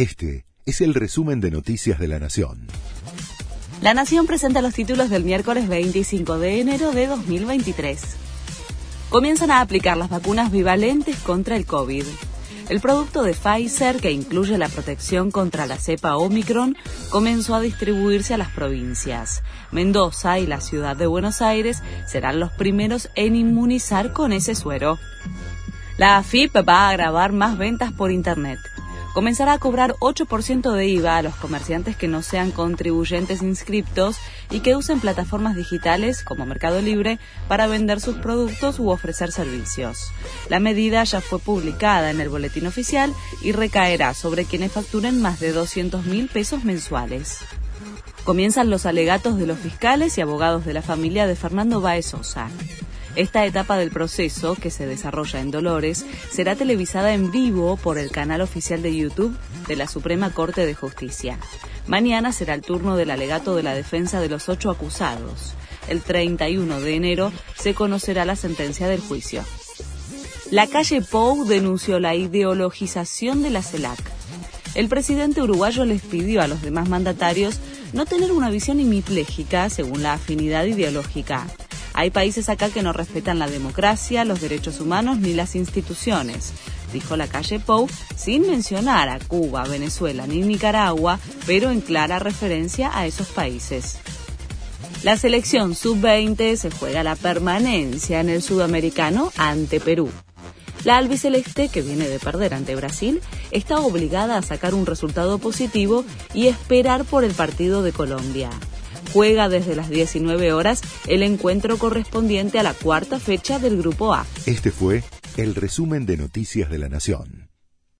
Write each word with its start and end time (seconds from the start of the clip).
Este 0.00 0.46
es 0.64 0.80
el 0.80 0.94
resumen 0.94 1.42
de 1.42 1.50
Noticias 1.50 1.98
de 1.98 2.08
la 2.08 2.18
Nación. 2.18 2.66
La 3.82 3.92
Nación 3.92 4.26
presenta 4.26 4.62
los 4.62 4.72
títulos 4.72 5.10
del 5.10 5.24
miércoles 5.24 5.68
25 5.68 6.38
de 6.38 6.58
enero 6.58 6.92
de 6.92 7.06
2023. 7.06 8.00
Comienzan 9.10 9.50
a 9.50 9.60
aplicar 9.60 9.98
las 9.98 10.08
vacunas 10.08 10.50
bivalentes 10.50 11.16
contra 11.16 11.54
el 11.54 11.66
COVID. 11.66 12.04
El 12.70 12.80
producto 12.80 13.22
de 13.22 13.34
Pfizer, 13.34 13.98
que 13.98 14.10
incluye 14.10 14.56
la 14.56 14.70
protección 14.70 15.30
contra 15.30 15.66
la 15.66 15.76
cepa 15.76 16.16
Omicron, 16.16 16.78
comenzó 17.10 17.54
a 17.54 17.60
distribuirse 17.60 18.32
a 18.32 18.38
las 18.38 18.52
provincias. 18.52 19.42
Mendoza 19.70 20.38
y 20.38 20.46
la 20.46 20.62
ciudad 20.62 20.96
de 20.96 21.08
Buenos 21.08 21.42
Aires 21.42 21.82
serán 22.06 22.40
los 22.40 22.50
primeros 22.52 23.10
en 23.16 23.36
inmunizar 23.36 24.14
con 24.14 24.32
ese 24.32 24.54
suero. 24.54 24.98
La 25.98 26.16
AFIP 26.16 26.56
va 26.66 26.88
a 26.88 26.92
grabar 26.94 27.32
más 27.32 27.58
ventas 27.58 27.92
por 27.92 28.10
Internet 28.10 28.60
comenzará 29.12 29.54
a 29.54 29.58
cobrar 29.58 29.94
8% 30.00 30.72
de 30.72 30.86
IVA 30.86 31.16
a 31.16 31.22
los 31.22 31.34
comerciantes 31.36 31.96
que 31.96 32.08
no 32.08 32.22
sean 32.22 32.50
contribuyentes 32.50 33.42
inscriptos 33.42 34.16
y 34.50 34.60
que 34.60 34.76
usen 34.76 35.00
plataformas 35.00 35.56
digitales 35.56 36.22
como 36.22 36.46
Mercado 36.46 36.80
Libre 36.80 37.18
para 37.48 37.66
vender 37.66 38.00
sus 38.00 38.16
productos 38.16 38.78
u 38.78 38.90
ofrecer 38.90 39.32
servicios. 39.32 40.10
La 40.48 40.60
medida 40.60 41.02
ya 41.04 41.20
fue 41.20 41.38
publicada 41.38 42.10
en 42.10 42.20
el 42.20 42.28
boletín 42.28 42.66
oficial 42.66 43.12
y 43.42 43.52
recaerá 43.52 44.14
sobre 44.14 44.44
quienes 44.44 44.72
facturen 44.72 45.20
más 45.20 45.40
de 45.40 45.52
200 45.52 46.06
mil 46.06 46.28
pesos 46.28 46.64
mensuales. 46.64 47.38
Comienzan 48.24 48.70
los 48.70 48.86
alegatos 48.86 49.38
de 49.38 49.46
los 49.46 49.58
fiscales 49.58 50.16
y 50.18 50.20
abogados 50.20 50.64
de 50.64 50.74
la 50.74 50.82
familia 50.82 51.26
de 51.26 51.36
Fernando 51.36 51.80
Baez 51.80 52.06
Sosa. 52.06 52.48
Esta 53.16 53.44
etapa 53.44 53.76
del 53.76 53.90
proceso, 53.90 54.54
que 54.54 54.70
se 54.70 54.86
desarrolla 54.86 55.40
en 55.40 55.50
Dolores, 55.50 56.06
será 56.30 56.54
televisada 56.54 57.12
en 57.12 57.32
vivo 57.32 57.76
por 57.76 57.98
el 57.98 58.10
canal 58.10 58.40
oficial 58.40 58.82
de 58.82 58.96
YouTube 58.96 59.36
de 59.66 59.76
la 59.76 59.88
Suprema 59.88 60.30
Corte 60.30 60.64
de 60.64 60.74
Justicia. 60.74 61.38
Mañana 61.88 62.32
será 62.32 62.54
el 62.54 62.62
turno 62.62 62.96
del 62.96 63.10
alegato 63.10 63.56
de 63.56 63.64
la 63.64 63.74
defensa 63.74 64.20
de 64.20 64.28
los 64.28 64.48
ocho 64.48 64.70
acusados. 64.70 65.54
El 65.88 66.02
31 66.02 66.80
de 66.80 66.94
enero 66.94 67.32
se 67.58 67.74
conocerá 67.74 68.24
la 68.24 68.36
sentencia 68.36 68.86
del 68.86 69.00
juicio. 69.00 69.44
La 70.52 70.68
calle 70.68 71.00
Pou 71.02 71.44
denunció 71.44 71.98
la 71.98 72.14
ideologización 72.14 73.42
de 73.42 73.50
la 73.50 73.62
CELAC. 73.62 73.98
El 74.76 74.88
presidente 74.88 75.42
uruguayo 75.42 75.84
les 75.84 76.02
pidió 76.02 76.42
a 76.42 76.48
los 76.48 76.62
demás 76.62 76.88
mandatarios 76.88 77.58
no 77.92 78.06
tener 78.06 78.30
una 78.30 78.50
visión 78.50 78.78
hemipléjica 78.78 79.68
según 79.68 80.04
la 80.04 80.12
afinidad 80.12 80.64
ideológica. 80.64 81.46
Hay 82.00 82.08
países 82.08 82.48
acá 82.48 82.70
que 82.70 82.82
no 82.82 82.94
respetan 82.94 83.38
la 83.38 83.46
democracia, 83.46 84.24
los 84.24 84.40
derechos 84.40 84.80
humanos 84.80 85.18
ni 85.18 85.34
las 85.34 85.54
instituciones, 85.54 86.54
dijo 86.94 87.14
la 87.14 87.26
calle 87.26 87.60
Pou, 87.60 87.90
sin 88.16 88.46
mencionar 88.46 89.10
a 89.10 89.18
Cuba, 89.18 89.64
Venezuela 89.64 90.26
ni 90.26 90.40
Nicaragua, 90.40 91.20
pero 91.44 91.70
en 91.70 91.82
clara 91.82 92.18
referencia 92.18 92.90
a 92.94 93.06
esos 93.06 93.28
países. 93.28 93.98
La 95.02 95.18
selección 95.18 95.74
sub-20 95.74 96.56
se 96.56 96.70
juega 96.70 97.02
la 97.02 97.16
permanencia 97.16 98.20
en 98.20 98.30
el 98.30 98.40
sudamericano 98.40 99.30
ante 99.36 99.78
Perú. 99.78 100.10
La 100.84 100.96
albiceleste, 100.96 101.68
que 101.68 101.82
viene 101.82 102.08
de 102.08 102.18
perder 102.18 102.54
ante 102.54 102.76
Brasil, 102.76 103.20
está 103.50 103.78
obligada 103.80 104.38
a 104.38 104.42
sacar 104.42 104.72
un 104.72 104.86
resultado 104.86 105.38
positivo 105.38 106.06
y 106.32 106.46
esperar 106.46 107.04
por 107.04 107.24
el 107.24 107.32
partido 107.32 107.82
de 107.82 107.92
Colombia 107.92 108.48
juega 109.12 109.48
desde 109.48 109.76
las 109.76 109.90
19 109.90 110.52
horas 110.52 110.82
el 111.06 111.22
encuentro 111.22 111.78
correspondiente 111.78 112.58
a 112.58 112.62
la 112.62 112.74
cuarta 112.74 113.18
fecha 113.18 113.58
del 113.58 113.76
Grupo 113.78 114.14
A. 114.14 114.26
Este 114.46 114.70
fue 114.70 115.02
el 115.36 115.54
resumen 115.54 116.06
de 116.06 116.16
Noticias 116.16 116.70
de 116.70 116.78
la 116.78 116.88
Nación. 116.88 117.49